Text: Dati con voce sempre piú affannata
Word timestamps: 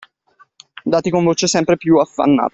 Dati 0.83 1.11
con 1.11 1.23
voce 1.23 1.45
sempre 1.45 1.77
piú 1.77 1.99
affannata 1.99 2.49